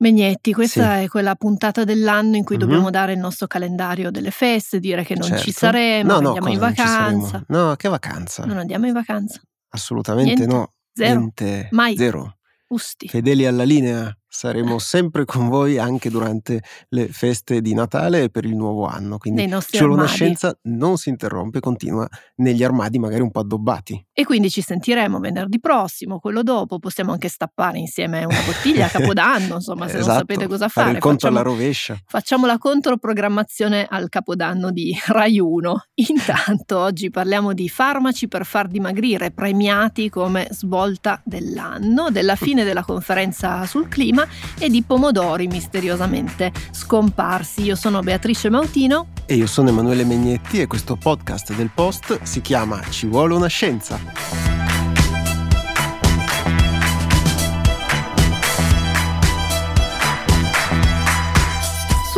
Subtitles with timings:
[0.00, 1.04] Megnetti, questa sì.
[1.04, 2.66] è quella puntata dell'anno in cui mm-hmm.
[2.66, 5.42] dobbiamo dare il nostro calendario delle feste, dire che non certo.
[5.42, 7.44] ci saremo, no, no, andiamo in vacanza.
[7.48, 8.44] No, che vacanza?
[8.44, 9.40] Non andiamo in vacanza.
[9.70, 10.54] Assolutamente Niente.
[10.54, 10.72] no.
[10.92, 11.18] Zero.
[11.18, 11.68] Niente.
[11.72, 11.96] Mai.
[11.96, 12.36] Zero.
[12.68, 13.08] Usti.
[13.08, 18.44] Fedeli alla linea, saremo sempre con voi anche durante le feste di Natale e per
[18.44, 19.18] il nuovo anno.
[19.18, 22.06] Quindi vuole una scienza non si interrompe, continua
[22.36, 24.06] negli armadi magari un po' addobbati.
[24.12, 28.88] E quindi ci sentiremo venerdì prossimo, quello dopo, possiamo anche stappare insieme una bottiglia a
[28.90, 30.96] Capodanno, insomma, se non Esatto, sapete cosa fare fare.
[30.96, 31.98] il conto facciamo- alla rovescia.
[32.06, 35.82] Facciamo la controprogrammazione al Capodanno di Rai 1.
[35.94, 42.84] Intanto oggi parliamo di farmaci per far dimagrire, premiati come svolta dell'anno, della fine della
[42.84, 44.17] conferenza sul clima
[44.58, 47.62] e di pomodori misteriosamente scomparsi.
[47.62, 49.08] Io sono Beatrice Mautino.
[49.26, 53.48] E io sono Emanuele Megnetti e questo podcast del Post si chiama Ci vuole una
[53.48, 54.67] scienza.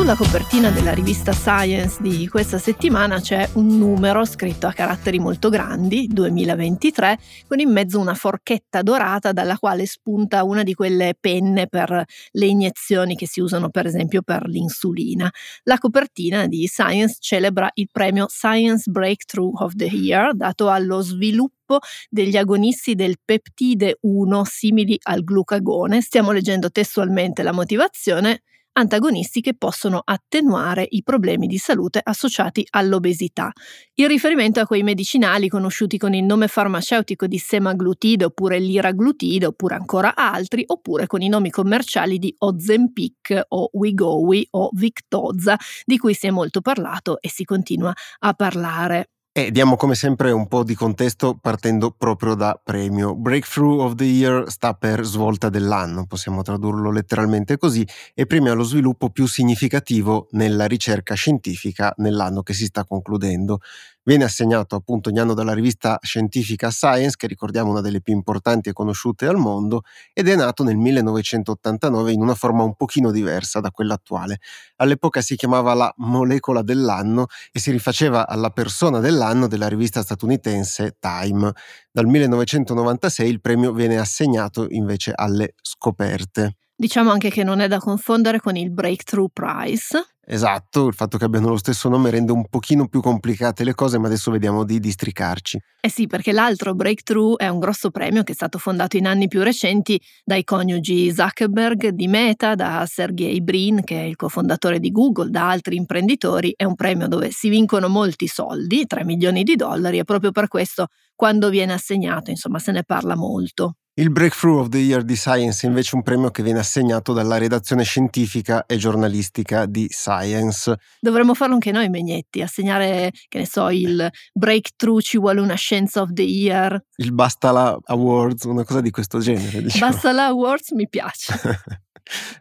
[0.00, 5.50] Sulla copertina della rivista Science di questa settimana c'è un numero scritto a caratteri molto
[5.50, 11.68] grandi, 2023, con in mezzo una forchetta dorata dalla quale spunta una di quelle penne
[11.68, 15.30] per le iniezioni che si usano per esempio per l'insulina.
[15.64, 21.78] La copertina di Science celebra il premio Science Breakthrough of the Year dato allo sviluppo
[22.08, 26.00] degli agonisti del peptide 1 simili al glucagone.
[26.00, 28.40] Stiamo leggendo testualmente la motivazione
[28.72, 33.50] antagonisti che possono attenuare i problemi di salute associati all'obesità.
[33.94, 39.74] Il riferimento a quei medicinali conosciuti con il nome farmaceutico di semaglutide oppure liraglutide oppure
[39.74, 46.14] ancora altri oppure con i nomi commerciali di Ozempic o Wegovy o Victoza di cui
[46.14, 49.10] si è molto parlato e si continua a parlare.
[49.32, 53.14] E diamo come sempre un po' di contesto partendo proprio da premio.
[53.14, 58.64] Breakthrough of the Year sta per svolta dell'anno, possiamo tradurlo letteralmente così, e premia lo
[58.64, 63.60] sviluppo più significativo nella ricerca scientifica nell'anno che si sta concludendo.
[64.02, 68.70] Viene assegnato appunto ogni anno dalla rivista scientifica Science, che ricordiamo una delle più importanti
[68.70, 69.82] e conosciute al mondo,
[70.14, 74.38] ed è nato nel 1989 in una forma un pochino diversa da quella attuale.
[74.76, 80.96] All'epoca si chiamava la molecola dell'anno e si rifaceva alla persona dell'anno della rivista statunitense
[80.98, 81.52] Time.
[81.92, 86.56] Dal 1996 il premio viene assegnato invece alle scoperte.
[86.80, 90.02] Diciamo anche che non è da confondere con il Breakthrough Prize.
[90.24, 93.98] Esatto, il fatto che abbiano lo stesso nome rende un pochino più complicate le cose,
[93.98, 95.60] ma adesso vediamo di districarci.
[95.78, 99.28] Eh sì, perché l'altro Breakthrough è un grosso premio che è stato fondato in anni
[99.28, 104.90] più recenti dai coniugi Zuckerberg di Meta, da Sergey Brin, che è il cofondatore di
[104.90, 106.54] Google, da altri imprenditori.
[106.56, 110.48] È un premio dove si vincono molti soldi, 3 milioni di dollari, e proprio per
[110.48, 113.74] questo quando viene assegnato, insomma, se ne parla molto.
[114.00, 117.36] Il Breakthrough of the Year di Science è invece un premio che viene assegnato dalla
[117.36, 120.74] redazione scientifica e giornalistica di Science.
[120.98, 126.00] Dovremmo farlo anche noi, Megnetti, assegnare, che ne so, il Breakthrough ci vuole una scienza
[126.00, 126.82] of the year.
[126.96, 129.60] Il Basta la Awards, una cosa di questo genere.
[129.64, 129.92] Diciamo.
[129.92, 131.34] Basta la Awards mi piace.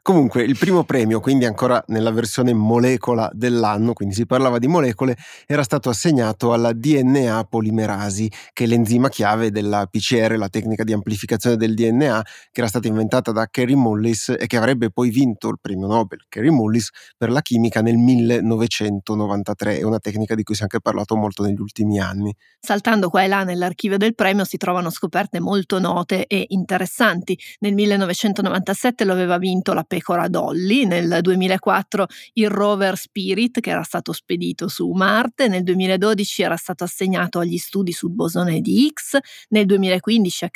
[0.02, 5.16] Comunque, il primo premio, quindi ancora nella versione molecola dell'anno, quindi si parlava di molecole,
[5.46, 10.94] era stato assegnato alla DNA polimerasi, che è l'enzima chiave della PCR, la tecnica di
[10.94, 12.22] amplificazione del DNA,
[12.52, 16.26] che era stata inventata da Kerry Mullis e che avrebbe poi vinto il premio Nobel,
[16.30, 19.80] Kerry Mullis, per la chimica nel 1993.
[19.80, 22.36] È una tecnica di cui si è anche parlato molto negli ultimi anni.
[22.60, 27.38] Saltando qua e là nell'archivio del premio si trovano scoperte molto note e interessanti.
[27.60, 33.84] Nel 1997 lo aveva vinto la pecora Dolly, nel 2004 il rover Spirit che era
[33.84, 39.18] stato spedito su Marte, nel 2012 era stato assegnato agli studi sul bosone di Higgs,
[39.50, 40.50] nel 2015 a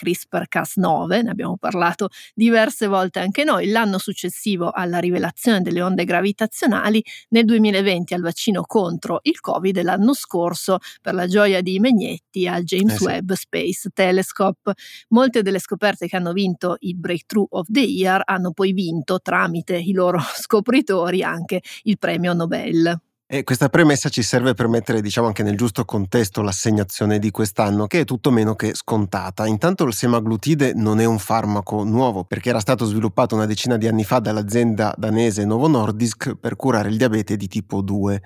[0.74, 7.04] CRISPR-Cas9, ne abbiamo parlato diverse volte anche noi, l'anno successivo alla rivelazione delle onde gravitazionali,
[7.30, 12.48] nel 2020 al vaccino contro il Covid e l'anno scorso per la gioia di Megnetti
[12.48, 13.04] al James Eh sì.
[13.04, 14.74] Webb Space Telescope.
[15.10, 19.76] Molte delle scoperte che hanno vinto il Breakthrough of the Year hanno poi vinto tramite
[19.78, 23.00] i loro scopritori anche il premio Nobel.
[23.34, 27.88] E questa premessa ci serve per mettere, diciamo, anche nel giusto contesto l'assegnazione di quest'anno,
[27.88, 29.48] che è tutto meno che scontata.
[29.48, 33.88] Intanto il semaglutide non è un farmaco nuovo, perché era stato sviluppato una decina di
[33.88, 38.22] anni fa dall'azienda danese Novo Nordisk per curare il diabete di tipo 2.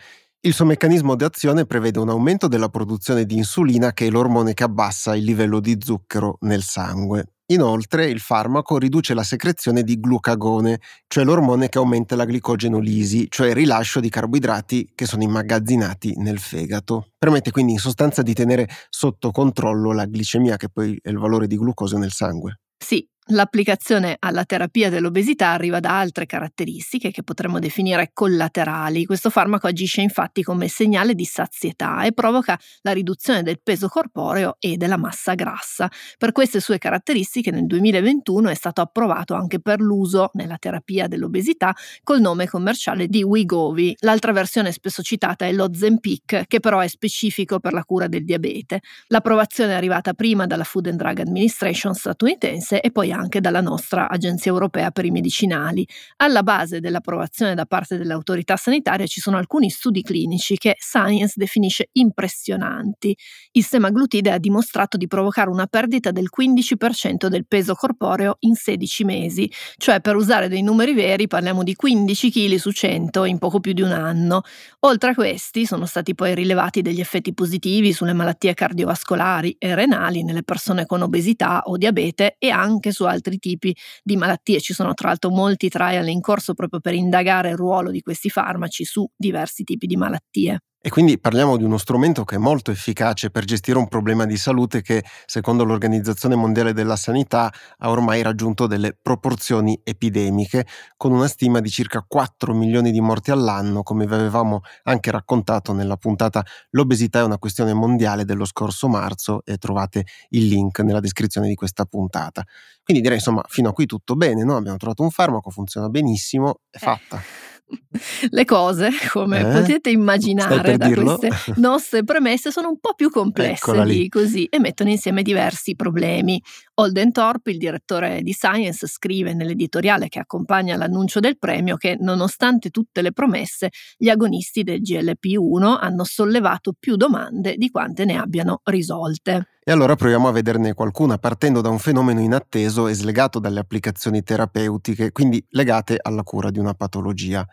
[0.48, 4.54] Il suo meccanismo di azione prevede un aumento della produzione di insulina, che è l'ormone
[4.54, 7.34] che abbassa il livello di zucchero nel sangue.
[7.48, 13.50] Inoltre il farmaco riduce la secrezione di glucagone, cioè l'ormone che aumenta la glicogenolisi, cioè
[13.50, 17.08] il rilascio di carboidrati che sono immagazzinati nel fegato.
[17.18, 21.48] Permette quindi in sostanza di tenere sotto controllo la glicemia, che poi è il valore
[21.48, 22.62] di glucosio nel sangue.
[22.78, 29.06] Sì, L'applicazione alla terapia dell'obesità arriva da altre caratteristiche che potremmo definire collaterali.
[29.06, 34.56] Questo farmaco agisce infatti come segnale di sazietà e provoca la riduzione del peso corporeo
[34.59, 35.91] e della massa grassa.
[36.18, 41.75] Per queste sue caratteristiche nel 2021 è stato approvato anche per l'uso nella terapia dell'obesità
[42.03, 43.94] col nome commerciale di Wigovi.
[44.00, 48.24] L'altra versione spesso citata è lo Zempic, che però è specifico per la cura del
[48.24, 48.79] diabete.
[49.07, 54.10] L'approvazione è arrivata prima dalla Food and Drug Administration statunitense e poi anche dalla nostra
[54.10, 55.86] Agenzia Europea per i Medicinali.
[56.18, 61.90] Alla base dell'approvazione da parte dell'autorità sanitaria ci sono alcuni studi clinici che Science definisce
[61.94, 63.16] impressionanti.
[63.52, 69.04] Il semaglutide ha dimostrato di provocare una perdita del 15% del peso corporeo in 16
[69.04, 73.60] mesi, cioè per usare dei numeri veri parliamo di 15 kg su 100 in poco
[73.60, 74.42] più di un anno.
[74.81, 80.24] Oltre a questi sono stati poi rilevati degli effetti positivi sulle malattie cardiovascolari e renali
[80.24, 84.59] nelle persone con obesità o diabete e anche su altri tipi di malattie.
[84.59, 88.30] Ci sono tra l'altro molti trial in corso proprio per indagare il ruolo di questi
[88.30, 90.59] farmaci su diversi tipi di malattie.
[90.79, 94.38] E quindi parliamo di uno strumento che è molto efficace per gestire un problema di
[94.38, 100.65] salute che, secondo l'Organizzazione Mondiale della Sanità, ha ormai raggiunto delle proporzioni epidemiche,
[100.95, 105.74] con una stima di circa 4 milioni di morti all'anno, come vi avevamo anche raccontato
[105.74, 111.00] nella puntata L'obesità è una questione mondiale dello scorso marzo e trovate il link nella
[111.00, 112.45] descrizione di questa puntata.
[112.83, 114.56] Quindi direi insomma, fino a qui tutto bene, no?
[114.56, 117.21] abbiamo trovato un farmaco, funziona benissimo, è fatta.
[118.30, 119.44] Le cose, come eh?
[119.44, 121.18] potete immaginare da dirlo?
[121.18, 126.42] queste nostre premesse, sono un po' più complesse di così e mettono insieme diversi problemi.
[126.75, 132.69] Holden Thorpe, il direttore di Science, scrive nell'editoriale che accompagna l'annuncio del premio che, nonostante
[132.69, 138.62] tutte le promesse, gli agonisti del GLP-1 hanno sollevato più domande di quante ne abbiano
[138.63, 139.56] risolte.
[139.69, 144.24] E allora proviamo a vederne qualcuna partendo da un fenomeno inatteso e slegato dalle applicazioni
[144.24, 147.46] terapeutiche, quindi legate alla cura di una patologia.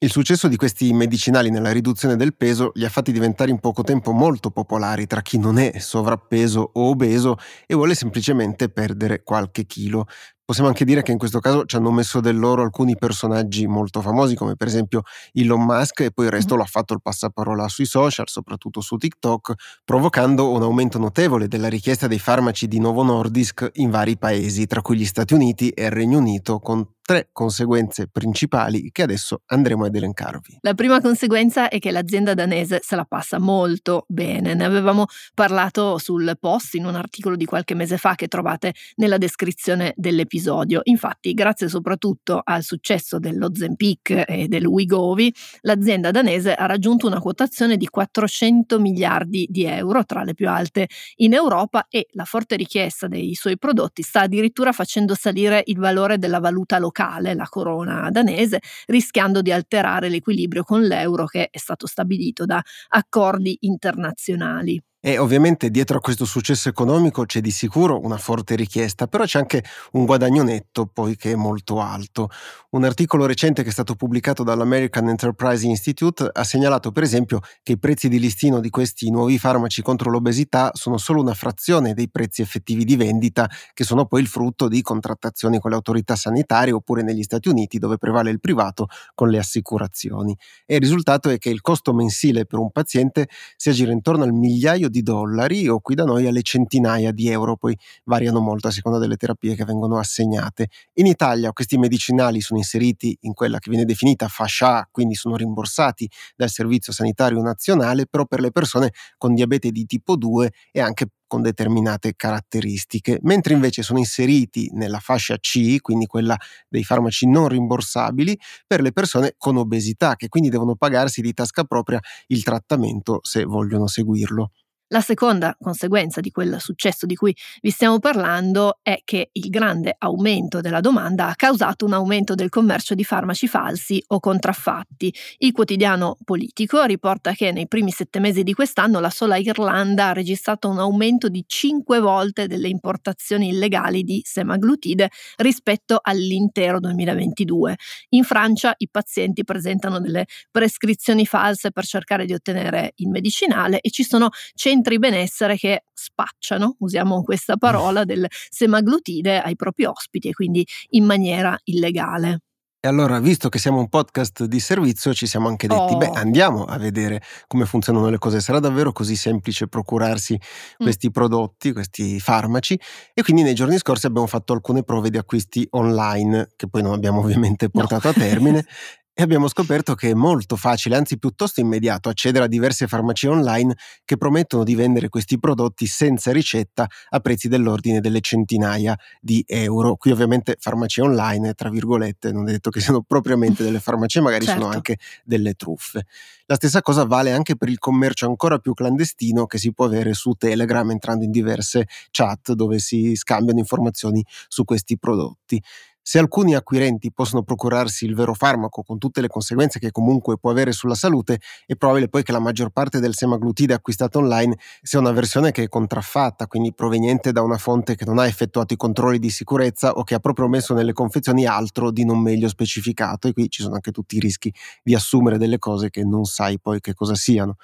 [0.00, 3.84] Il successo di questi medicinali nella riduzione del peso li ha fatti diventare in poco
[3.84, 9.64] tempo molto popolari tra chi non è sovrappeso o obeso e vuole semplicemente perdere qualche
[9.64, 10.08] chilo.
[10.52, 14.02] Possiamo anche dire che in questo caso ci hanno messo del loro alcuni personaggi molto
[14.02, 15.00] famosi, come per esempio
[15.32, 18.98] Elon Musk, e poi il resto lo ha fatto il passaparola sui social, soprattutto su
[18.98, 24.66] TikTok, provocando un aumento notevole della richiesta dei farmaci di Novo Nordisk in vari paesi,
[24.66, 29.42] tra cui gli Stati Uniti e il Regno Unito, con tre conseguenze principali che adesso
[29.46, 30.58] andremo ad elencarvi.
[30.60, 34.54] La prima conseguenza è che l'azienda danese se la passa molto bene.
[34.54, 39.18] Ne avevamo parlato sul post in un articolo di qualche mese fa che trovate nella
[39.18, 40.41] descrizione dell'episodio.
[40.84, 47.20] Infatti, grazie soprattutto al successo dello Zempic e del Wigovi, l'azienda danese ha raggiunto una
[47.20, 52.56] quotazione di 400 miliardi di euro, tra le più alte in Europa, e la forte
[52.56, 58.10] richiesta dei suoi prodotti sta addirittura facendo salire il valore della valuta locale, la corona
[58.10, 64.80] danese, rischiando di alterare l'equilibrio con l'euro che è stato stabilito da accordi internazionali.
[65.04, 69.40] E ovviamente dietro a questo successo economico c'è di sicuro una forte richiesta, però c'è
[69.40, 69.64] anche
[69.94, 72.30] un guadagno netto poi che è molto alto.
[72.70, 77.72] Un articolo recente che è stato pubblicato dall'American Enterprise Institute ha segnalato per esempio che
[77.72, 82.08] i prezzi di listino di questi nuovi farmaci contro l'obesità sono solo una frazione dei
[82.08, 86.72] prezzi effettivi di vendita, che sono poi il frutto di contrattazioni con le autorità sanitarie
[86.72, 90.38] oppure negli Stati Uniti dove prevale il privato con le assicurazioni.
[90.64, 94.32] E il risultato è che il costo mensile per un paziente si aggira intorno al
[94.32, 98.70] migliaio di dollari o qui da noi alle centinaia di euro, poi variano molto a
[98.70, 100.68] seconda delle terapie che vengono assegnate.
[100.94, 105.34] In Italia questi medicinali sono inseriti in quella che viene definita fascia A, quindi sono
[105.36, 110.80] rimborsati dal Servizio Sanitario Nazionale, però per le persone con diabete di tipo 2 e
[110.80, 116.36] anche con determinate caratteristiche, mentre invece sono inseriti nella fascia C, quindi quella
[116.68, 121.64] dei farmaci non rimborsabili, per le persone con obesità, che quindi devono pagarsi di tasca
[121.64, 124.50] propria il trattamento se vogliono seguirlo.
[124.92, 129.96] La seconda conseguenza di quel successo di cui vi stiamo parlando è che il grande
[129.96, 135.10] aumento della domanda ha causato un aumento del commercio di farmaci falsi o contraffatti.
[135.38, 140.12] Il quotidiano politico riporta che nei primi sette mesi di quest'anno la sola Irlanda ha
[140.12, 147.76] registrato un aumento di cinque volte delle importazioni illegali di semaglutide rispetto all'intero 2022.
[148.10, 153.88] In Francia i pazienti presentano delle prescrizioni false per cercare di ottenere il medicinale e
[153.88, 160.28] ci sono centri centri benessere che spacciano, usiamo questa parola, del semaglutide ai propri ospiti
[160.28, 162.40] e quindi in maniera illegale.
[162.84, 165.98] E allora, visto che siamo un podcast di servizio, ci siamo anche detti, Oh.
[165.98, 168.40] beh, andiamo a vedere come funzionano le cose.
[168.40, 170.76] Sarà davvero così semplice procurarsi Mm.
[170.84, 172.76] questi prodotti, questi farmaci?
[173.14, 176.92] E quindi nei giorni scorsi abbiamo fatto alcune prove di acquisti online, che poi non
[176.92, 177.70] abbiamo ovviamente No.
[177.82, 178.12] portato a
[178.58, 178.66] termine.
[179.14, 183.76] E abbiamo scoperto che è molto facile, anzi piuttosto immediato, accedere a diverse farmacie online
[184.06, 189.96] che promettono di vendere questi prodotti senza ricetta a prezzi dell'ordine delle centinaia di euro.
[189.96, 194.46] Qui ovviamente farmacie online, tra virgolette, non è detto che siano propriamente delle farmacie, magari
[194.46, 194.76] sono Certo.
[194.76, 196.06] anche delle truffe.
[196.46, 200.14] La stessa cosa vale anche per il commercio ancora più clandestino che si può avere
[200.14, 205.62] su Telegram entrando in diverse chat dove si scambiano informazioni su questi prodotti.
[206.04, 210.50] Se alcuni acquirenti possono procurarsi il vero farmaco con tutte le conseguenze che comunque può
[210.50, 214.98] avere sulla salute, è probabile poi che la maggior parte del semaglutide acquistato online sia
[214.98, 218.76] una versione che è contraffatta, quindi proveniente da una fonte che non ha effettuato i
[218.76, 223.28] controlli di sicurezza o che ha proprio messo nelle confezioni altro di non meglio specificato
[223.28, 226.58] e qui ci sono anche tutti i rischi di assumere delle cose che non sai
[226.58, 227.56] poi che cosa siano.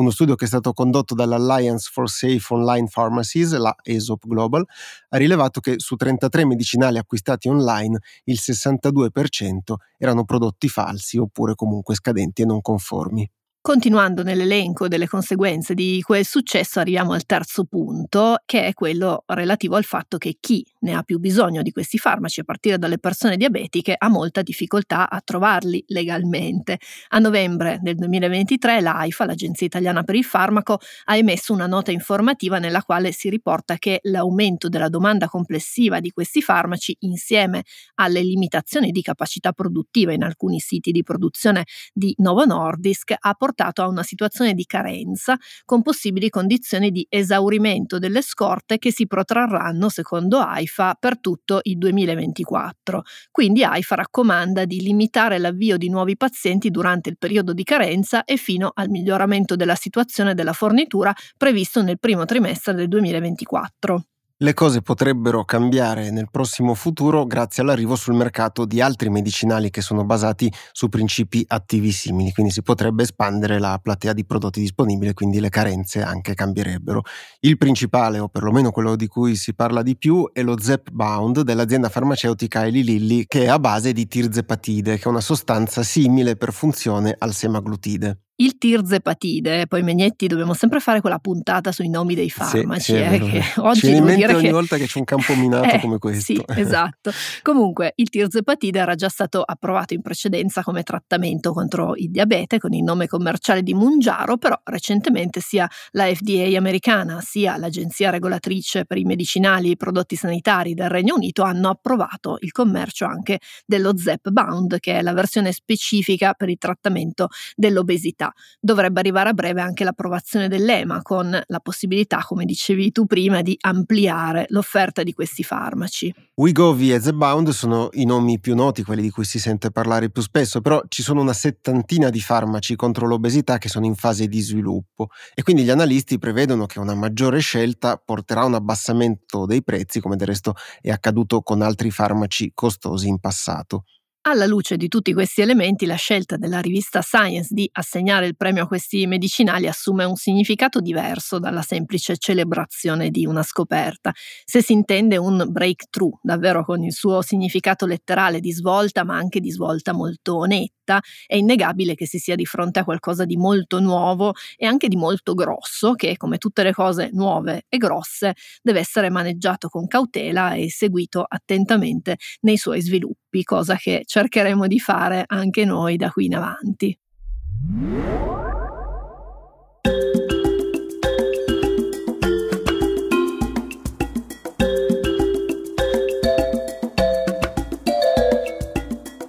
[0.00, 4.64] Uno studio che è stato condotto dall'Alliance for Safe Online Pharmacies, la ESOP Global,
[5.10, 11.94] ha rilevato che su 33 medicinali acquistati online il 62% erano prodotti falsi oppure comunque
[11.96, 13.30] scadenti e non conformi.
[13.62, 19.76] Continuando nell'elenco delle conseguenze di quel successo, arriviamo al terzo punto, che è quello relativo
[19.76, 23.36] al fatto che chi ne ha più bisogno di questi farmaci, a partire dalle persone
[23.36, 26.78] diabetiche, ha molta difficoltà a trovarli legalmente.
[27.08, 32.58] A novembre del 2023 l'AIFA, l'Agenzia Italiana per il Farmaco, ha emesso una nota informativa
[32.58, 37.64] nella quale si riporta che l'aumento della domanda complessiva di questi farmaci, insieme
[37.96, 43.48] alle limitazioni di capacità produttiva in alcuni siti di produzione di Novo Nordisk, ha portato
[43.82, 49.88] a una situazione di carenza con possibili condizioni di esaurimento delle scorte che si protrarranno,
[49.88, 53.02] secondo AIFA, per tutto il 2024.
[53.30, 58.36] Quindi AIFA raccomanda di limitare l'avvio di nuovi pazienti durante il periodo di carenza e
[58.36, 64.04] fino al miglioramento della situazione della fornitura previsto nel primo trimestre del 2024.
[64.42, 69.82] Le cose potrebbero cambiare nel prossimo futuro grazie all'arrivo sul mercato di altri medicinali che
[69.82, 75.12] sono basati su principi attivi simili, quindi si potrebbe espandere la platea di prodotti disponibili,
[75.12, 77.02] quindi le carenze anche cambierebbero.
[77.40, 81.90] Il principale, o perlomeno quello di cui si parla di più, è lo Zepbound dell'azienda
[81.90, 86.54] farmaceutica Eli Lilly, che è a base di tirzepatide, che è una sostanza simile per
[86.54, 88.20] funzione al semaglutide.
[88.40, 93.12] Il tirzepatide, poi Megnetti dobbiamo sempre fare quella puntata sui nomi dei farmaci, sì, è
[93.12, 95.68] eh, che Ci oggi viene in mente ogni che volta che c'è un campo minato
[95.76, 96.32] Eh, come questo.
[96.32, 97.10] Sì, esatto.
[97.42, 102.72] Comunque, il tirzepatide era già stato approvato in precedenza come trattamento contro il diabete con
[102.72, 108.96] il nome commerciale di Mungiaro, però recentemente sia la FDA americana sia l'Agenzia regolatrice per
[108.96, 113.98] i medicinali e i prodotti sanitari del Regno Unito hanno approvato il commercio anche dello
[113.98, 118.28] Zepbound, che è la versione specifica per il trattamento dell'obesità.
[118.58, 123.56] Dovrebbe arrivare a breve anche l'approvazione dell'EMA con la possibilità, come dicevi tu prima, di
[123.60, 126.14] ampliare l'offerta di questi farmaci.
[126.34, 130.22] Wegovy e Zebound sono i nomi più noti, quelli di cui si sente parlare più
[130.22, 134.40] spesso, però ci sono una settantina di farmaci contro l'obesità che sono in fase di
[134.40, 139.62] sviluppo e quindi gli analisti prevedono che una maggiore scelta porterà a un abbassamento dei
[139.62, 143.84] prezzi, come del resto è accaduto con altri farmaci costosi in passato.
[144.24, 148.64] Alla luce di tutti questi elementi, la scelta della rivista Science di assegnare il premio
[148.64, 154.12] a questi medicinali assume un significato diverso dalla semplice celebrazione di una scoperta.
[154.44, 159.40] Se si intende un breakthrough, davvero con il suo significato letterale di svolta, ma anche
[159.40, 163.80] di svolta molto netta, è innegabile che si sia di fronte a qualcosa di molto
[163.80, 168.80] nuovo e anche di molto grosso, che, come tutte le cose nuove e grosse, deve
[168.80, 175.24] essere maneggiato con cautela e seguito attentamente nei suoi sviluppi, cosa che cercheremo di fare
[175.26, 176.98] anche noi da qui in avanti.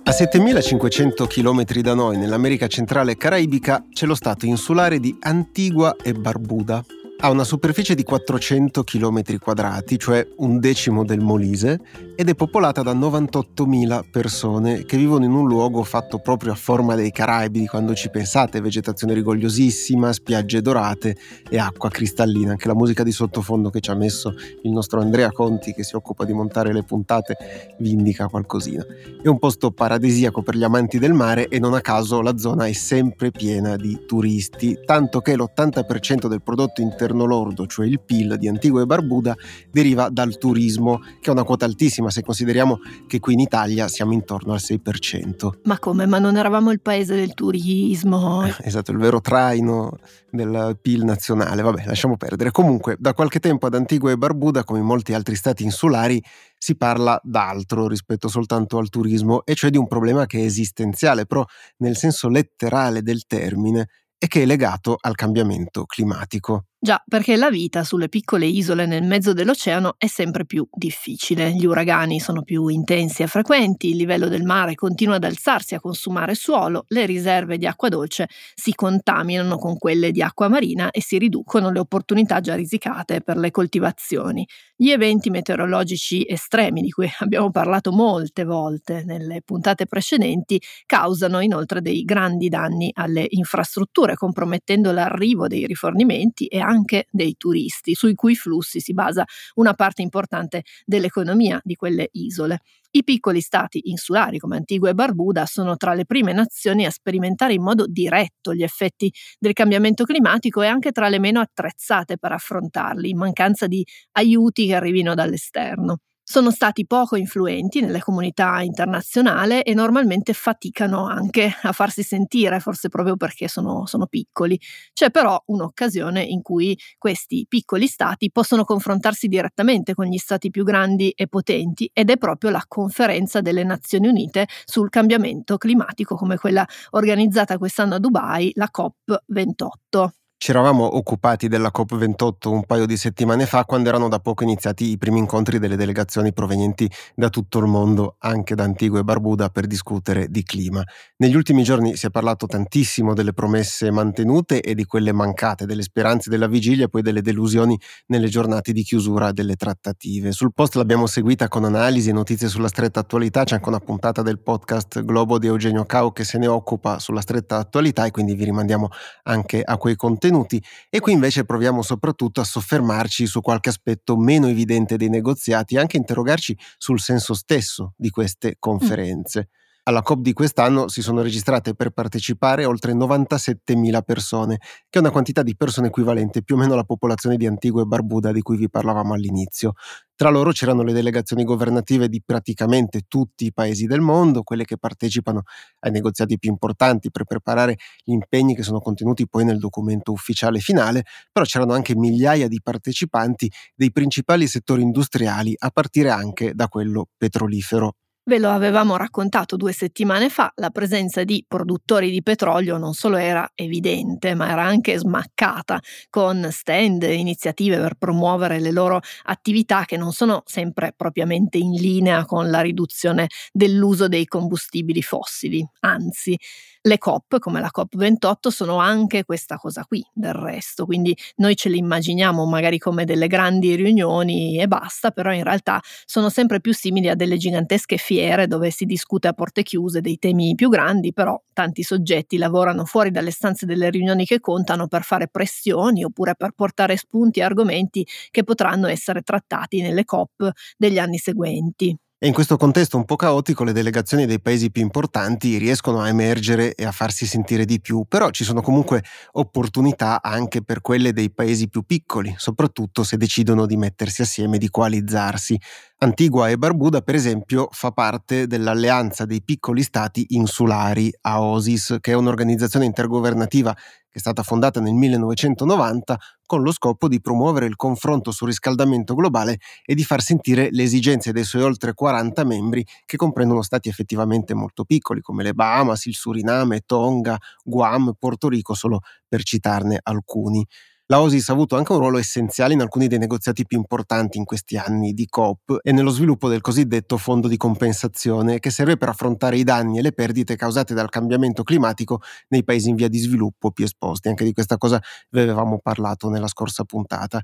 [0.04, 6.12] A 7500 km da noi, nell'America centrale caraibica, c'è lo stato insulare di Antigua e
[6.12, 6.84] Barbuda.
[7.24, 11.80] Ha una superficie di 400 km quadrati, cioè un decimo del Molise,
[12.16, 16.96] ed è popolata da 98.000 persone che vivono in un luogo fatto proprio a forma
[16.96, 21.16] dei Caraibi, quando ci pensate, vegetazione rigogliosissima, spiagge dorate
[21.48, 22.52] e acqua cristallina.
[22.54, 25.96] Anche la musica di sottofondo che ci ha messo il nostro Andrea Conti, che si
[25.96, 27.38] occupa di montare le puntate,
[27.78, 28.84] vi indica qualcosina.
[29.22, 32.66] È un posto paradisiaco per gli amanti del mare e non a caso la zona
[32.66, 38.00] è sempre piena di turisti, tanto che l'80% del prodotto interno interno lordo, cioè il
[38.02, 39.36] PIL di Antigua e Barbuda,
[39.70, 44.14] deriva dal turismo, che è una quota altissima se consideriamo che qui in Italia siamo
[44.14, 45.50] intorno al 6%.
[45.64, 46.06] Ma come?
[46.06, 48.44] Ma non eravamo il paese del turismo?
[48.64, 49.98] esatto, il vero traino
[50.30, 51.62] del PIL nazionale.
[51.62, 52.52] Vabbè, lasciamo perdere.
[52.52, 56.22] Comunque, da qualche tempo ad Antigua e Barbuda, come in molti altri stati insulari,
[56.58, 61.26] si parla d'altro rispetto soltanto al turismo, e cioè di un problema che è esistenziale,
[61.26, 61.44] però
[61.78, 63.88] nel senso letterale del termine,
[64.24, 66.66] e che è legato al cambiamento climatico.
[66.84, 71.52] Già, perché la vita sulle piccole isole nel mezzo dell'oceano è sempre più difficile.
[71.54, 75.80] Gli uragani sono più intensi e frequenti, il livello del mare continua ad alzarsi a
[75.80, 81.04] consumare suolo, le riserve di acqua dolce si contaminano con quelle di acqua marina e
[81.04, 84.44] si riducono le opportunità già risicate per le coltivazioni.
[84.76, 91.80] Gli eventi meteorologici estremi, di cui abbiamo parlato molte volte nelle puntate precedenti, causano inoltre
[91.82, 98.36] dei grandi danni alle infrastrutture, compromettendo l'arrivo dei rifornimenti e anche dei turisti, sui cui
[98.36, 99.26] flussi si basa
[99.56, 102.62] una parte importante dell'economia di quelle isole.
[102.94, 107.54] I piccoli stati insulari come Antigua e Barbuda sono tra le prime nazioni a sperimentare
[107.54, 112.34] in modo diretto gli effetti del cambiamento climatico e anche tra le meno attrezzate per
[112.34, 116.00] affrontarli, in mancanza di aiuti che arrivino dall'esterno
[116.32, 122.88] sono stati poco influenti nelle comunità internazionali e normalmente faticano anche a farsi sentire, forse
[122.88, 124.58] proprio perché sono, sono piccoli.
[124.94, 130.64] C'è però un'occasione in cui questi piccoli stati possono confrontarsi direttamente con gli stati più
[130.64, 136.38] grandi e potenti ed è proprio la conferenza delle Nazioni Unite sul cambiamento climatico come
[136.38, 140.21] quella organizzata quest'anno a Dubai, la COP28.
[140.44, 144.90] Ci eravamo occupati della COP28 un paio di settimane fa quando erano da poco iniziati
[144.90, 149.50] i primi incontri delle delegazioni provenienti da tutto il mondo, anche da Antigua e Barbuda,
[149.50, 150.84] per discutere di clima.
[151.18, 155.84] Negli ultimi giorni si è parlato tantissimo delle promesse mantenute e di quelle mancate, delle
[155.84, 160.32] speranze della vigilia e poi delle delusioni nelle giornate di chiusura delle trattative.
[160.32, 164.24] Sul post l'abbiamo seguita con analisi e notizie sulla stretta attualità, c'è anche una puntata
[164.24, 168.34] del podcast Globo di Eugenio Cao che se ne occupa sulla stretta attualità e quindi
[168.34, 168.90] vi rimandiamo
[169.26, 174.18] anche a quei contenuti contenuti e qui invece proviamo soprattutto a soffermarci su qualche aspetto
[174.18, 179.50] meno evidente dei negoziati e anche interrogarci sul senso stesso di queste conferenze.
[179.50, 179.61] Mm.
[179.92, 184.58] Alla COP di quest'anno si sono registrate per partecipare oltre 97.000 persone,
[184.88, 187.86] che è una quantità di persone equivalente più o meno alla popolazione di Antigua e
[187.86, 189.74] Barbuda di cui vi parlavamo all'inizio.
[190.16, 194.78] Tra loro c'erano le delegazioni governative di praticamente tutti i paesi del mondo, quelle che
[194.78, 195.42] partecipano
[195.80, 200.60] ai negoziati più importanti per preparare gli impegni che sono contenuti poi nel documento ufficiale
[200.60, 206.70] finale, però c'erano anche migliaia di partecipanti dei principali settori industriali, a partire anche da
[206.70, 207.96] quello petrolifero.
[208.28, 213.18] Ve lo avevamo raccontato due settimane fa, la presenza di produttori di petrolio non solo
[213.18, 215.80] era evidente, ma era anche smaccata,
[216.12, 221.72] con stand e iniziative per promuovere le loro attività che non sono sempre propriamente in
[221.74, 226.38] linea con la riduzione dell'uso dei combustibili fossili, anzi
[226.84, 231.70] le COP, come la COP28, sono anche questa cosa qui, del resto, quindi noi ce
[231.70, 236.74] le immaginiamo magari come delle grandi riunioni e basta, però in realtà sono sempre più
[236.74, 241.14] simili a delle gigantesche fiere dove si discute a porte chiuse dei temi più grandi,
[241.14, 246.36] però tanti soggetti lavorano fuori dalle stanze delle riunioni che contano per fare pressioni oppure
[246.36, 251.98] per portare spunti e argomenti che potranno essere trattati nelle COP degli anni seguenti.
[252.24, 256.08] E in questo contesto un po' caotico le delegazioni dei paesi più importanti riescono a
[256.08, 261.14] emergere e a farsi sentire di più, però ci sono comunque opportunità anche per quelle
[261.14, 265.60] dei paesi più piccoli, soprattutto se decidono di mettersi assieme, di coalizzarsi.
[265.98, 272.16] Antigua e Barbuda, per esempio, fa parte dell'Alleanza dei piccoli stati insulari, AOSIS, che è
[272.16, 273.76] un'organizzazione intergovernativa
[274.12, 279.16] che è stata fondata nel 1990 con lo scopo di promuovere il confronto sul riscaldamento
[279.16, 283.88] globale e di far sentire le esigenze dei suoi oltre 40 membri che comprendono stati
[283.88, 289.98] effettivamente molto piccoli come le Bahamas, il Suriname, Tonga, Guam, Porto Rico, solo per citarne
[290.04, 290.68] alcuni.
[291.12, 294.46] La OSIS ha avuto anche un ruolo essenziale in alcuni dei negoziati più importanti in
[294.46, 299.10] questi anni di COP e nello sviluppo del cosiddetto fondo di compensazione che serve per
[299.10, 303.18] affrontare i danni e le perdite causate dal cambiamento climatico nei paesi in via di
[303.18, 304.30] sviluppo più esposti.
[304.30, 307.42] Anche di questa cosa vi avevamo parlato nella scorsa puntata.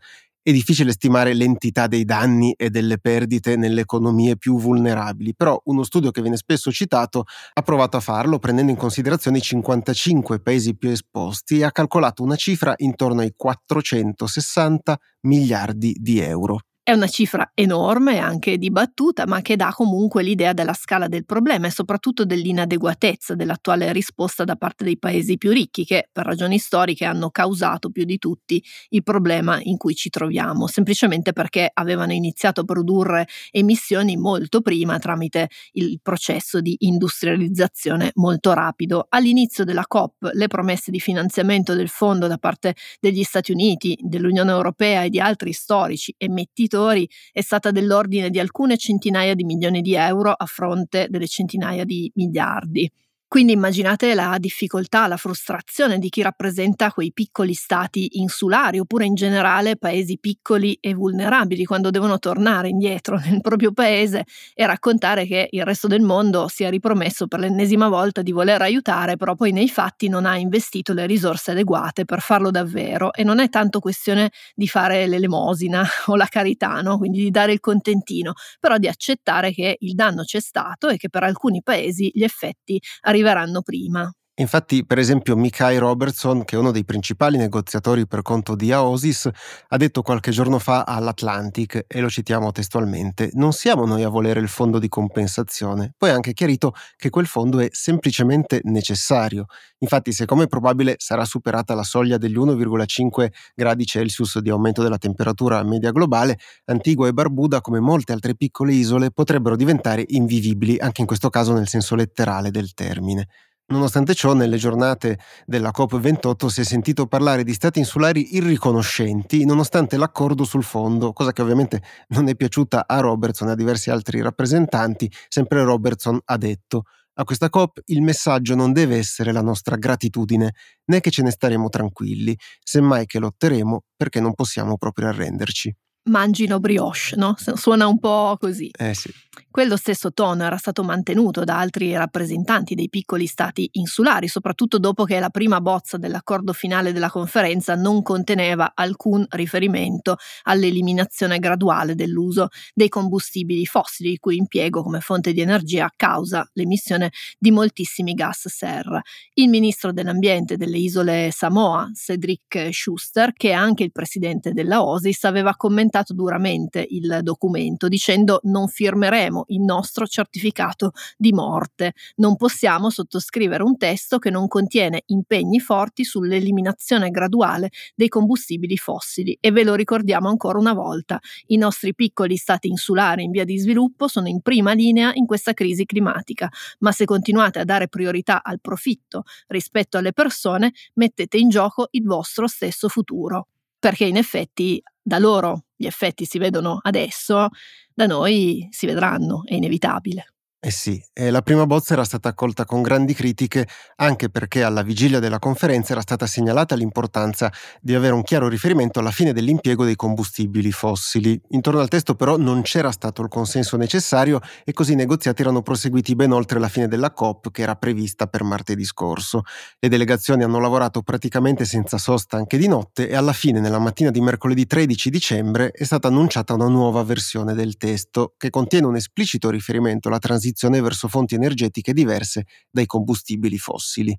[0.47, 5.83] È difficile stimare l'entità dei danni e delle perdite nelle economie più vulnerabili, però uno
[5.83, 10.77] studio che viene spesso citato ha provato a farlo prendendo in considerazione i 55 paesi
[10.77, 16.61] più esposti e ha calcolato una cifra intorno ai 460 miliardi di euro.
[16.89, 21.67] È una cifra enorme anche dibattuta, ma che dà comunque l'idea della scala del problema
[21.67, 27.03] e soprattutto dell'inadeguatezza dell'attuale risposta da parte dei paesi più ricchi che, per ragioni storiche,
[27.03, 32.61] hanno causato più di tutti il problema in cui ci troviamo, semplicemente perché avevano iniziato
[32.61, 39.07] a produrre emissioni molto prima tramite il processo di industrializzazione molto rapido.
[39.09, 44.51] All'inizio della COP le promesse di finanziamento del fondo da parte degli Stati Uniti, dell'Unione
[44.51, 49.81] Europea e di altri storici emettitori investitori è stata dell'ordine di alcune centinaia di milioni
[49.81, 52.89] di euro a fronte delle centinaia di miliardi.
[53.29, 59.15] Quindi immaginate la difficoltà, la frustrazione di chi rappresenta quei piccoli stati insulari oppure in
[59.15, 65.49] generale paesi piccoli e vulnerabili quando devono tornare indietro nel proprio paese e raccontare che
[65.51, 69.51] il resto del mondo si è ripromesso per l'ennesima volta di voler aiutare, però poi
[69.51, 73.81] nei fatti non ha investito le risorse adeguate per farlo davvero e non è tanto
[73.81, 76.97] questione di fare l'elemosina o la carità, no?
[76.97, 81.09] quindi di dare il contentino, però di accettare che il danno c'è stato e che
[81.09, 84.11] per alcuni paesi gli effetti arrivano arriveranno prima.
[84.39, 89.27] Infatti, per esempio, Mikai Robertson, che è uno dei principali negoziatori per conto di Aosis,
[89.69, 94.39] ha detto qualche giorno fa all'Atlantic, e lo citiamo testualmente, non siamo noi a volere
[94.39, 95.93] il fondo di compensazione.
[95.97, 99.45] Poi ha anche chiarito che quel fondo è semplicemente necessario.
[99.79, 104.99] Infatti, siccome è probabile sarà superata la soglia degli 1,5 gradi Celsius di aumento della
[104.99, 111.01] temperatura media globale, Antigua e Barbuda, come molte altre piccole isole, potrebbero diventare invivibili, anche
[111.01, 113.27] in questo caso nel senso letterale del termine.
[113.69, 119.97] Nonostante ciò, nelle giornate della COP28 si è sentito parlare di stati insulari irriconoscenti, nonostante
[119.97, 124.21] l'accordo sul fondo, cosa che ovviamente non è piaciuta a Robertson e a diversi altri
[124.21, 125.11] rappresentanti.
[125.27, 126.83] Sempre Robertson ha detto:
[127.15, 130.53] A questa COP il messaggio non deve essere la nostra gratitudine,
[130.85, 135.75] né che ce ne staremo tranquilli, semmai che lotteremo perché non possiamo proprio arrenderci
[136.07, 137.35] mangino brioche, no?
[137.37, 138.71] Suona un po' così.
[138.77, 139.11] Eh sì.
[139.49, 145.03] Quello stesso tono era stato mantenuto da altri rappresentanti dei piccoli stati insulari, soprattutto dopo
[145.03, 152.49] che la prima bozza dell'accordo finale della conferenza non conteneva alcun riferimento all'eliminazione graduale dell'uso
[152.73, 158.47] dei combustibili fossili, il cui impiego come fonte di energia causa l'emissione di moltissimi gas
[158.47, 159.01] serra.
[159.33, 165.23] Il ministro dell'ambiente delle isole Samoa, Cedric Schuster, che è anche il presidente della OSIS,
[165.23, 172.35] aveva commentato commentato duramente il documento dicendo non firmeremo il nostro certificato di morte, non
[172.35, 179.37] possiamo sottoscrivere un testo che non contiene impegni forti sull'eliminazione graduale dei combustibili fossili.
[179.39, 183.57] E ve lo ricordiamo ancora una volta, i nostri piccoli stati insulari in via di
[183.57, 188.43] sviluppo sono in prima linea in questa crisi climatica, ma se continuate a dare priorità
[188.43, 193.47] al profitto rispetto alle persone, mettete in gioco il vostro stesso futuro.
[193.79, 197.47] Perché in effetti da loro gli effetti si vedono adesso,
[197.93, 200.33] da noi si vedranno, è inevitabile.
[200.59, 203.67] Eh sì, e la prima bozza era stata accolta con grandi critiche
[203.97, 208.97] anche perché alla vigilia della conferenza era stata segnalata l'importanza di avere un chiaro riferimento
[208.99, 211.39] alla fine dell'impiego dei combustibili fossili.
[211.49, 215.61] Intorno al testo però non c'era stato il consenso necessario e così i negoziati erano
[215.61, 219.43] proseguiti ben oltre la fine della COP che era prevista per martedì scorso.
[219.77, 224.09] Le delegazioni hanno lavorato praticamente senza sosta anche di notte e alla fine, nella mattina
[224.09, 228.95] di mercoledì 13 dicembre, è stata annunciata una nuova versione del testo che contiene un
[228.95, 234.17] esplicito riferimento alla transizione transizione verso fonti energetiche diverse dai combustibili fossili.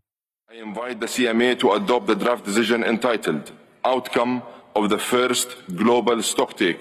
[0.51, 6.23] I invite the CMA to adopt the draft decision entitled Outcome of the First Global
[6.23, 6.81] Stocktake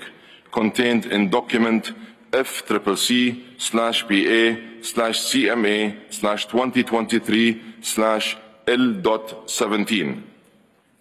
[0.50, 1.94] contained in document
[2.32, 10.24] FCCC slash PA slash CMA slash 2023 slash L.17.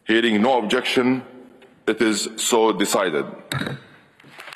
[0.05, 1.23] Hearing no objection,
[1.87, 3.25] it is so decided.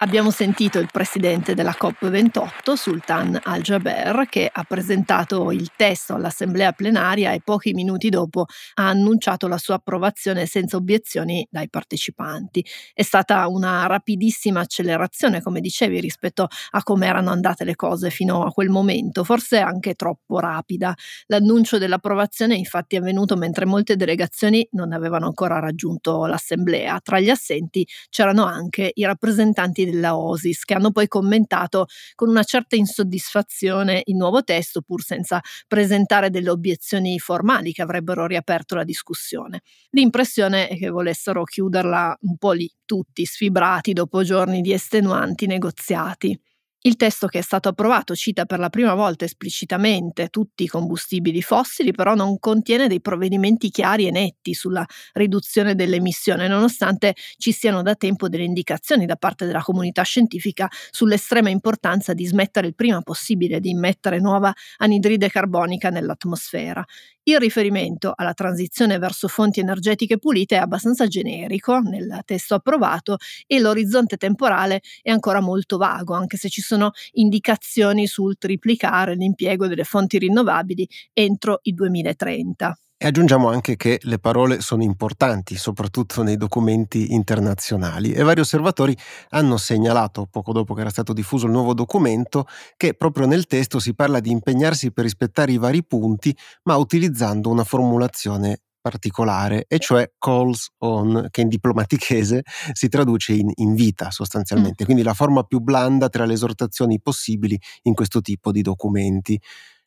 [0.02, 7.32] Abbiamo sentito il presidente della COP28, Sultan Al-Jaber, che ha presentato il testo all'assemblea plenaria
[7.32, 12.64] e pochi minuti dopo ha annunciato la sua approvazione senza obiezioni dai partecipanti.
[12.94, 18.42] È stata una rapidissima accelerazione, come dicevi, rispetto a come erano andate le cose fino
[18.42, 20.94] a quel momento, forse anche troppo rapida.
[21.26, 26.98] L'annuncio dell'approvazione infatti è avvenuto mentre molte delegazioni non avevano ancora raggiunto l'assemblea.
[27.02, 32.42] Tra gli assenti c'erano anche i rappresentanti della OSIS, che hanno poi commentato con una
[32.42, 38.84] certa insoddisfazione il nuovo testo, pur senza presentare delle obiezioni formali che avrebbero riaperto la
[38.84, 39.62] discussione.
[39.90, 46.38] L'impressione è che volessero chiuderla un po' lì, tutti sfibrati dopo giorni di estenuanti negoziati.
[46.82, 51.42] Il testo che è stato approvato cita per la prima volta esplicitamente tutti i combustibili
[51.42, 57.82] fossili, però non contiene dei provvedimenti chiari e netti sulla riduzione dell'emissione, nonostante ci siano
[57.82, 63.02] da tempo delle indicazioni da parte della comunità scientifica sull'estrema importanza di smettere il prima
[63.02, 66.82] possibile di immettere nuova anidride carbonica nell'atmosfera.
[67.24, 73.60] Il riferimento alla transizione verso fonti energetiche pulite è abbastanza generico nel testo approvato e
[73.60, 76.69] l'orizzonte temporale è ancora molto vago, anche se ci sono
[77.12, 82.76] indicazioni sul triplicare l'impiego delle fonti rinnovabili entro il 2030.
[83.02, 88.94] E aggiungiamo anche che le parole sono importanti, soprattutto nei documenti internazionali, e vari osservatori
[89.30, 93.78] hanno segnalato, poco dopo che era stato diffuso il nuovo documento, che proprio nel testo
[93.78, 99.78] si parla di impegnarsi per rispettare i vari punti, ma utilizzando una formulazione particolare, e
[99.78, 104.86] cioè calls on, che in diplomatichese si traduce in invita sostanzialmente, mm.
[104.86, 109.40] quindi la forma più blanda tra le esortazioni possibili in questo tipo di documenti.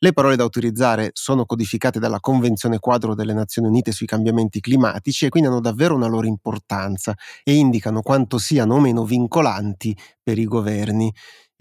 [0.03, 5.25] Le parole da utilizzare sono codificate dalla Convenzione quadro delle Nazioni Unite sui cambiamenti climatici
[5.25, 10.37] e quindi hanno davvero una loro importanza e indicano quanto siano o meno vincolanti per
[10.39, 11.09] i governi.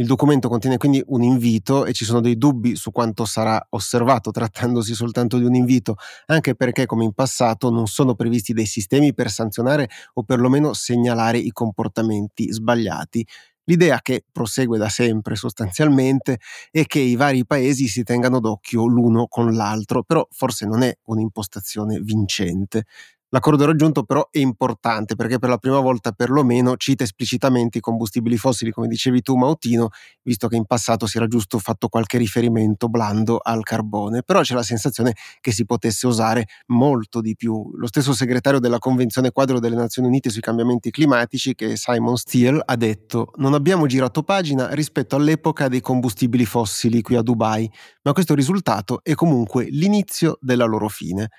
[0.03, 4.33] Il documento contiene quindi un invito e ci sono dei dubbi su quanto sarà osservato
[4.33, 5.95] trattandosi soltanto di un invito,
[6.27, 11.39] anche perché come in passato non sono previsti dei sistemi per sanzionare o perlomeno segnalare
[11.39, 13.25] i comportamenti sbagliati.
[13.67, 16.41] L'idea che prosegue da sempre sostanzialmente
[16.73, 20.93] è che i vari paesi si tengano d'occhio l'uno con l'altro, però forse non è
[21.05, 22.87] un'impostazione vincente.
[23.35, 28.37] L'accordo raggiunto però è importante perché per la prima volta perlomeno cita esplicitamente i combustibili
[28.37, 29.89] fossili, come dicevi tu Mautino,
[30.23, 34.53] visto che in passato si era giusto fatto qualche riferimento blando al carbone, però c'è
[34.55, 37.71] la sensazione che si potesse usare molto di più.
[37.75, 42.19] Lo stesso segretario della Convenzione quadro delle Nazioni Unite sui cambiamenti climatici, che è Simon
[42.19, 47.71] Steele, ha detto non abbiamo girato pagina rispetto all'epoca dei combustibili fossili qui a Dubai,
[48.03, 51.31] ma questo risultato è comunque l'inizio della loro fine.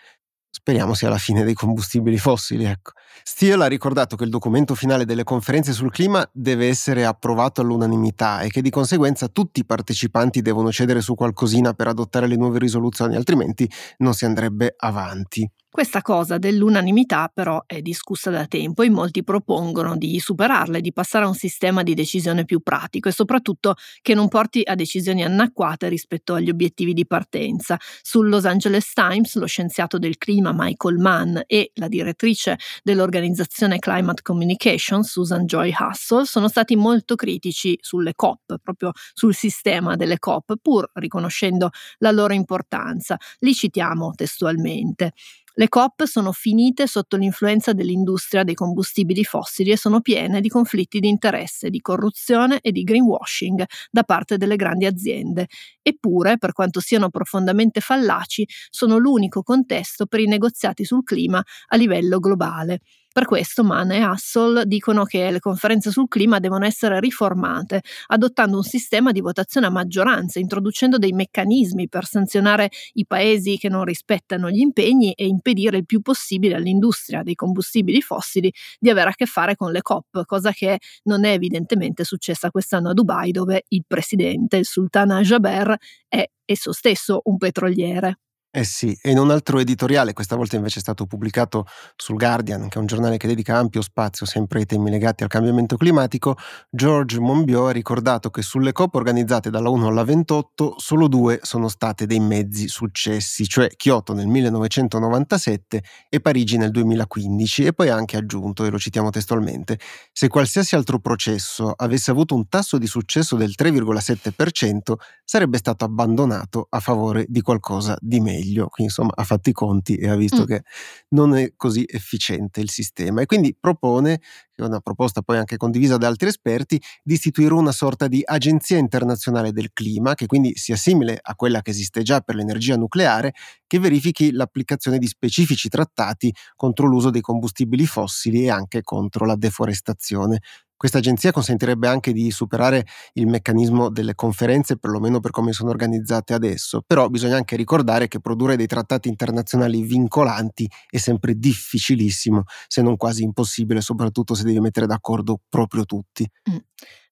[0.55, 2.91] Speriamo sia la fine dei combustibili fossili, ecco.
[3.23, 8.41] Steele ha ricordato che il documento finale delle conferenze sul clima deve essere approvato all'unanimità
[8.41, 12.59] e che di conseguenza tutti i partecipanti devono cedere su qualcosina per adottare le nuove
[12.59, 15.49] risoluzioni, altrimenti non si andrebbe avanti.
[15.73, 20.93] Questa cosa dell'unanimità però è discussa da tempo e molti propongono di superarla e di
[20.93, 25.23] passare a un sistema di decisione più pratico e soprattutto che non porti a decisioni
[25.23, 27.75] anacquate rispetto agli obiettivi di partenza.
[28.03, 34.21] Sul Los Angeles Times lo scienziato del clima Michael Mann e la direttrice dell'organizzazione Climate
[34.21, 40.53] Communication Susan Joy Hassel sono stati molto critici sulle COP, proprio sul sistema delle COP,
[40.61, 43.17] pur riconoscendo la loro importanza.
[43.39, 45.13] Li citiamo testualmente.
[45.55, 50.99] Le COP sono finite sotto l'influenza dell'industria dei combustibili fossili e sono piene di conflitti
[50.99, 55.47] di interesse, di corruzione e di greenwashing da parte delle grandi aziende.
[55.83, 61.75] Eppure, per quanto siano profondamente fallaci, sono l'unico contesto per i negoziati sul clima a
[61.77, 62.79] livello globale.
[63.13, 68.57] Per questo Mann e Hassel dicono che le conferenze sul clima devono essere riformate, adottando
[68.57, 73.83] un sistema di votazione a maggioranza, introducendo dei meccanismi per sanzionare i paesi che non
[73.85, 79.13] rispettano gli impegni e impedire il più possibile all'industria dei combustibili fossili di avere a
[79.13, 83.65] che fare con le COP, cosa che non è evidentemente successa quest'anno a Dubai, dove
[83.67, 85.75] il presidente, il sultana Jaber,
[86.07, 88.17] è esso stesso un petroliere.
[88.55, 92.67] Eh sì, e in un altro editoriale, questa volta invece è stato pubblicato sul Guardian,
[92.67, 96.37] che è un giornale che dedica ampio spazio sempre ai temi legati al cambiamento climatico,
[96.69, 101.67] George Monbiot ha ricordato che sulle COP organizzate dalla 1 alla 28 solo due sono
[101.67, 107.95] state dei mezzi successi, cioè Kyoto nel 1997 e Parigi nel 2015, e poi ha
[107.95, 109.79] anche aggiunto, e lo citiamo testualmente,
[110.11, 114.93] se qualsiasi altro processo avesse avuto un tasso di successo del 3,7%,
[115.25, 119.53] sarebbe stato abbandonato a favore di qualcosa di meglio meglio, quindi insomma ha fatto i
[119.53, 120.45] conti e ha visto mm.
[120.45, 120.63] che
[121.09, 124.21] non è così efficiente il sistema e quindi propone,
[124.65, 128.77] è una proposta poi anche condivisa da altri esperti, di istituire una sorta di agenzia
[128.77, 133.33] internazionale del clima che quindi sia simile a quella che esiste già per l'energia nucleare,
[133.67, 139.35] che verifichi l'applicazione di specifici trattati contro l'uso dei combustibili fossili e anche contro la
[139.35, 140.39] deforestazione.
[140.83, 146.33] Questa agenzia consentirebbe anche di superare il meccanismo delle conferenze, perlomeno per come sono organizzate
[146.33, 152.81] adesso, però bisogna anche ricordare che produrre dei trattati internazionali vincolanti è sempre difficilissimo, se
[152.81, 156.29] non quasi impossibile, soprattutto se devi mettere d'accordo proprio tutti.
[156.49, 156.57] Mm.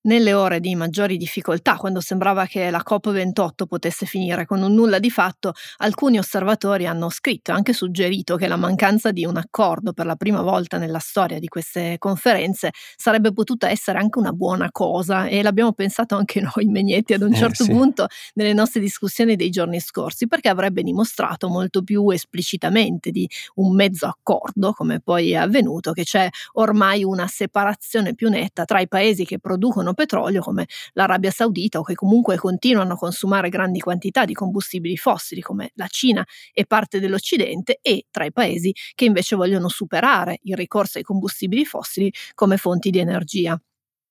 [0.03, 4.97] Nelle ore di maggiori difficoltà, quando sembrava che la COP28 potesse finire con un nulla
[4.97, 9.93] di fatto, alcuni osservatori hanno scritto e anche suggerito che la mancanza di un accordo
[9.93, 14.71] per la prima volta nella storia di queste conferenze sarebbe potuta essere anche una buona
[14.71, 17.69] cosa e l'abbiamo pensato anche noi, Megnetti, ad un eh, certo sì.
[17.69, 23.75] punto nelle nostre discussioni dei giorni scorsi, perché avrebbe dimostrato molto più esplicitamente di un
[23.75, 28.87] mezzo accordo, come poi è avvenuto, che c'è ormai una separazione più netta tra i
[28.87, 33.79] paesi che producono producono petrolio come l'Arabia Saudita o che comunque continuano a consumare grandi
[33.79, 39.05] quantità di combustibili fossili come la Cina e parte dell'Occidente e tra i paesi che
[39.05, 43.59] invece vogliono superare il ricorso ai combustibili fossili come fonti di energia.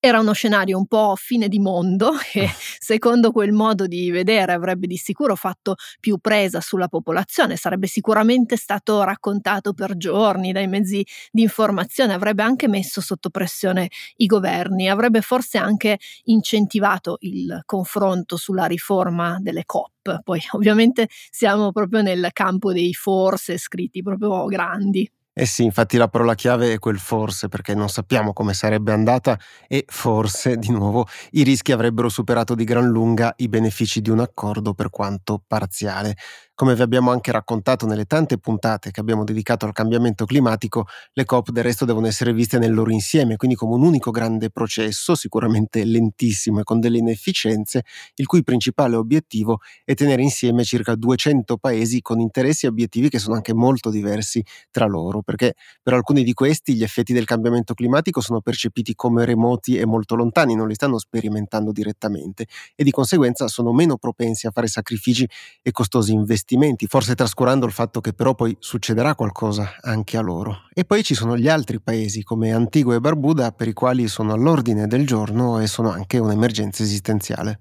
[0.03, 4.87] Era uno scenario un po' fine di mondo che secondo quel modo di vedere avrebbe
[4.87, 11.07] di sicuro fatto più presa sulla popolazione, sarebbe sicuramente stato raccontato per giorni dai mezzi
[11.31, 18.39] di informazione, avrebbe anche messo sotto pressione i governi, avrebbe forse anche incentivato il confronto
[18.39, 20.23] sulla riforma delle COP.
[20.23, 25.07] Poi ovviamente siamo proprio nel campo dei forse scritti proprio grandi.
[25.37, 29.39] Eh sì, infatti la parola chiave è quel forse, perché non sappiamo come sarebbe andata
[29.69, 34.19] e forse, di nuovo, i rischi avrebbero superato di gran lunga i benefici di un
[34.19, 36.17] accordo per quanto parziale.
[36.61, 41.25] Come vi abbiamo anche raccontato nelle tante puntate che abbiamo dedicato al cambiamento climatico, le
[41.25, 45.15] COP del resto devono essere viste nel loro insieme, quindi come un unico grande processo,
[45.15, 47.85] sicuramente lentissimo e con delle inefficienze,
[48.17, 53.19] il cui principale obiettivo è tenere insieme circa 200 paesi con interessi e obiettivi che
[53.19, 57.73] sono anche molto diversi tra loro, perché per alcuni di questi gli effetti del cambiamento
[57.73, 62.45] climatico sono percepiti come remoti e molto lontani, non li stanno sperimentando direttamente
[62.75, 65.27] e di conseguenza sono meno propensi a fare sacrifici
[65.63, 70.21] e costosi investimenti investimenti, forse trascurando il fatto che però poi succederà qualcosa anche a
[70.21, 70.63] loro.
[70.73, 74.33] E poi ci sono gli altri paesi come Antigua e Barbuda per i quali sono
[74.33, 77.61] all'ordine del giorno e sono anche un'emergenza esistenziale.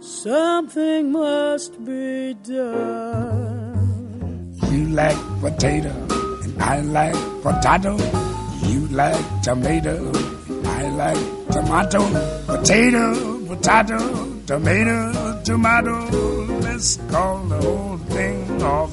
[0.00, 3.76] Something must be done.
[4.70, 5.90] You like potato,
[6.42, 7.96] and I like potato.
[8.62, 10.10] You like tomato,
[10.64, 11.18] I like
[11.50, 12.00] tomato.
[12.46, 13.98] Potato, potato,
[14.46, 16.60] tomato, tomato.
[16.60, 18.92] Let's call the whole thing off.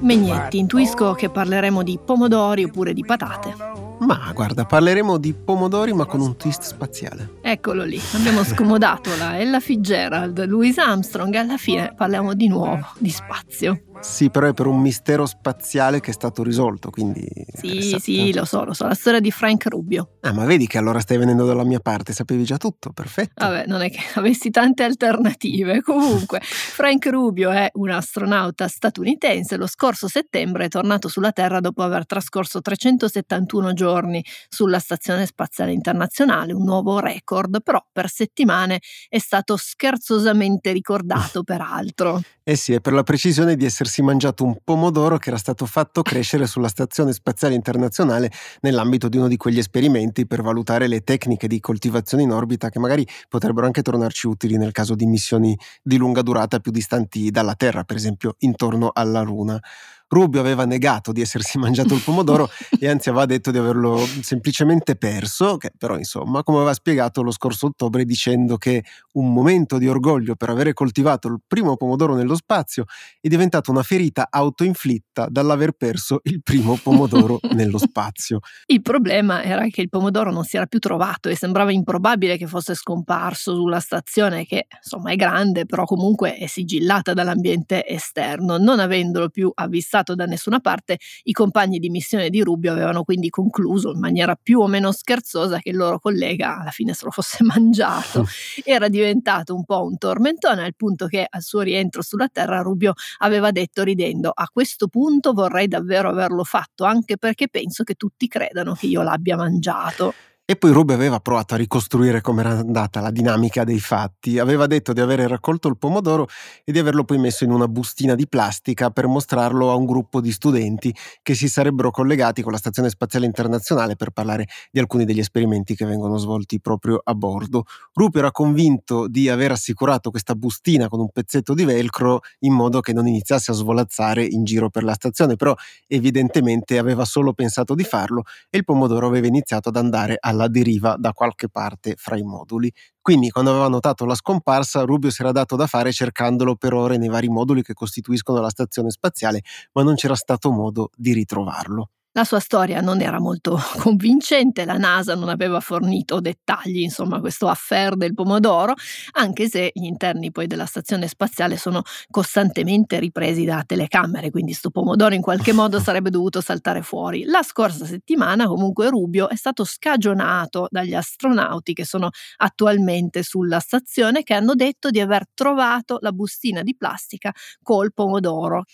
[0.00, 3.77] Megnetti, intuisco che parleremo di pomodori oppure di patate.
[4.00, 7.38] Ma guarda, parleremo di pomodori ma con un twist spaziale.
[7.42, 12.92] Eccolo lì, abbiamo scomodato la Ella Fitzgerald, Louis Armstrong e alla fine parliamo di nuovo
[12.98, 13.82] di spazio.
[14.00, 17.26] Sì, però è per un mistero spaziale che è stato risolto, quindi...
[17.52, 20.18] Sì, sì, lo so, lo so, la storia di Frank Rubio.
[20.20, 23.44] Ah, ma vedi che allora stai venendo dalla mia parte, sapevi già tutto, perfetto.
[23.44, 25.82] Vabbè, non è che avessi tante alternative.
[25.82, 31.82] Comunque, Frank Rubio è un astronauta statunitense, lo scorso settembre è tornato sulla Terra dopo
[31.82, 39.18] aver trascorso 371 giorni sulla Stazione Spaziale Internazionale, un nuovo record, però per settimane è
[39.18, 42.20] stato scherzosamente ricordato peraltro.
[42.48, 46.00] Eh sì, è per la precisione di essersi mangiato un pomodoro che era stato fatto
[46.00, 48.30] crescere sulla Stazione Spaziale Internazionale
[48.62, 52.78] nell'ambito di uno di quegli esperimenti per valutare le tecniche di coltivazione in orbita che
[52.78, 57.54] magari potrebbero anche tornarci utili nel caso di missioni di lunga durata più distanti dalla
[57.54, 59.60] Terra, per esempio intorno alla Luna.
[60.08, 64.96] Rubio aveva negato di essersi mangiato il pomodoro e anzi aveva detto di averlo semplicemente
[64.96, 69.88] perso, che però insomma, come aveva spiegato lo scorso ottobre dicendo che un momento di
[69.88, 72.84] orgoglio per avere coltivato il primo pomodoro nello spazio
[73.20, 78.40] è diventato una ferita autoinflitta dall'aver perso il primo pomodoro nello spazio.
[78.66, 82.46] Il problema era che il pomodoro non si era più trovato e sembrava improbabile che
[82.46, 88.80] fosse scomparso sulla stazione che insomma è grande, però comunque è sigillata dall'ambiente esterno, non
[88.80, 93.30] avendolo più avvistato portato da nessuna parte, i compagni di missione di Rubio avevano quindi
[93.30, 97.10] concluso in maniera più o meno scherzosa che il loro collega alla fine se lo
[97.10, 98.26] fosse mangiato.
[98.64, 102.94] Era diventato un po' un tormentone al punto che al suo rientro sulla Terra Rubio
[103.18, 108.28] aveva detto ridendo a questo punto vorrei davvero averlo fatto anche perché penso che tutti
[108.28, 110.14] credano che io l'abbia mangiato.
[110.50, 114.38] E poi Rubio aveva provato a ricostruire com'era andata la dinamica dei fatti.
[114.38, 116.26] Aveva detto di aver raccolto il pomodoro
[116.64, 120.22] e di averlo poi messo in una bustina di plastica per mostrarlo a un gruppo
[120.22, 125.04] di studenti che si sarebbero collegati con la Stazione Spaziale Internazionale per parlare di alcuni
[125.04, 127.64] degli esperimenti che vengono svolti proprio a bordo.
[127.92, 132.80] Rubio era convinto di aver assicurato questa bustina con un pezzetto di velcro in modo
[132.80, 135.54] che non iniziasse a svolazzare in giro per la stazione, però
[135.86, 140.48] evidentemente aveva solo pensato di farlo e il pomodoro aveva iniziato ad andare alla alla
[140.48, 142.72] deriva da qualche parte fra i moduli.
[143.00, 146.96] Quindi, quando aveva notato la scomparsa, Rubio si era dato da fare cercandolo per ore
[146.96, 151.90] nei vari moduli che costituiscono la stazione spaziale, ma non c'era stato modo di ritrovarlo.
[152.12, 157.48] La sua storia non era molto convincente, la NASA non aveva fornito dettagli, insomma, questo
[157.48, 158.74] affair del pomodoro,
[159.12, 164.70] anche se gli interni poi della stazione spaziale sono costantemente ripresi da telecamere, quindi sto
[164.70, 167.24] pomodoro in qualche modo sarebbe dovuto saltare fuori.
[167.24, 174.22] La scorsa settimana comunque Rubio è stato scagionato dagli astronauti che sono attualmente sulla stazione
[174.24, 177.32] che hanno detto di aver trovato la bustina di plastica
[177.62, 178.64] col pomodoro.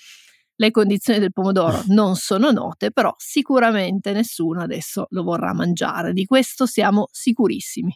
[0.56, 6.24] Le condizioni del pomodoro non sono note, però sicuramente nessuno adesso lo vorrà mangiare, di
[6.24, 7.92] questo siamo sicurissimi.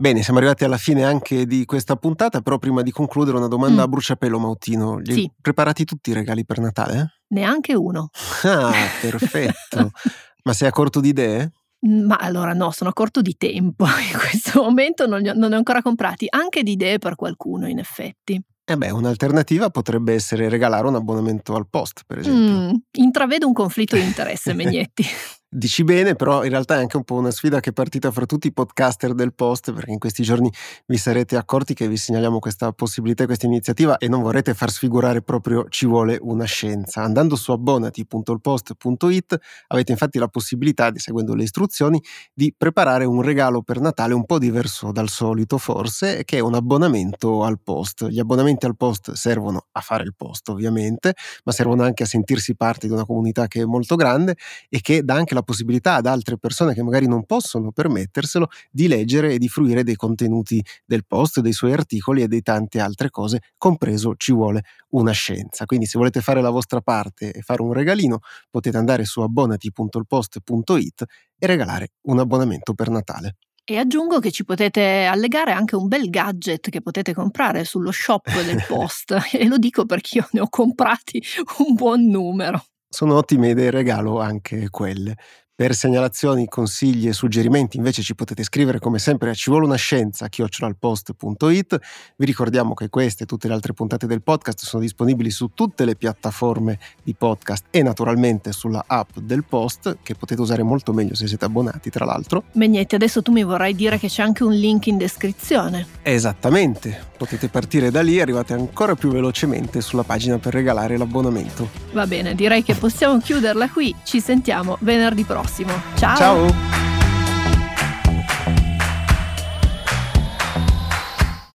[0.00, 3.82] Bene, siamo arrivati alla fine anche di questa puntata, però prima di concludere una domanda
[3.82, 3.84] mm.
[3.84, 4.96] a bruciapelo Mautino.
[4.96, 5.30] Li sì.
[5.38, 7.20] preparati tutti i regali per Natale?
[7.28, 8.08] Neanche uno.
[8.44, 8.72] Ah,
[9.02, 9.90] perfetto.
[10.44, 11.52] Ma sei a corto di idee?
[11.86, 13.84] Mm, ma allora no, sono a corto di tempo.
[14.10, 17.78] In questo momento non, non ne ho ancora comprati, anche di idee per qualcuno in
[17.78, 18.42] effetti.
[18.70, 22.70] Eh beh, un'alternativa potrebbe essere regalare un abbonamento al post, per esempio.
[22.70, 25.04] Mm, intravedo un conflitto di interesse, Megnetti.
[25.52, 28.24] Dici bene, però in realtà è anche un po' una sfida che è partita fra
[28.24, 30.48] tutti i podcaster del post, perché in questi giorni
[30.86, 35.22] vi sarete accorti che vi segnaliamo questa possibilità, questa iniziativa e non vorrete far sfigurare
[35.22, 37.02] proprio ci vuole una scienza.
[37.02, 42.00] Andando su abbonati.ilpost.it avete infatti la possibilità, seguendo le istruzioni,
[42.32, 46.54] di preparare un regalo per Natale un po' diverso dal solito forse, che è un
[46.54, 48.06] abbonamento al post.
[48.06, 52.54] Gli abbonamenti al post servono a fare il post ovviamente, ma servono anche a sentirsi
[52.54, 54.36] parte di una comunità che è molto grande
[54.68, 58.88] e che dà anche la possibilità ad altre persone che magari non possono permetterselo di
[58.88, 63.10] leggere e di fruire dei contenuti del post, dei suoi articoli e di tante altre
[63.10, 65.64] cose, compreso ci vuole una scienza.
[65.66, 71.04] Quindi se volete fare la vostra parte e fare un regalino, potete andare su abbonati.ilpost.it
[71.38, 73.36] e regalare un abbonamento per Natale.
[73.70, 78.28] E aggiungo che ci potete allegare anche un bel gadget che potete comprare sullo shop
[78.42, 81.22] del post e lo dico perché io ne ho comprati
[81.58, 82.64] un buon numero.
[82.88, 85.14] Sono ottime idee regalo anche quelle.
[85.60, 89.74] Per segnalazioni, consigli e suggerimenti invece ci potete scrivere come sempre a ci vuole una
[89.74, 91.78] scienza chiocciolalpost.it.
[92.16, 95.84] Vi ricordiamo che queste e tutte le altre puntate del podcast sono disponibili su tutte
[95.84, 101.14] le piattaforme di podcast e naturalmente sulla app del post che potete usare molto meglio
[101.14, 102.44] se siete abbonati tra l'altro.
[102.52, 105.86] Megnetti, adesso tu mi vorrai dire che c'è anche un link in descrizione.
[106.00, 111.68] Esattamente, potete partire da lì e arrivate ancora più velocemente sulla pagina per regalare l'abbonamento.
[111.92, 115.72] Va bene, direi che possiamo chiuderla qui, ci sentiamo venerdì prossimo prossimo.
[115.96, 116.16] Ciao!
[116.16, 116.89] Ciao!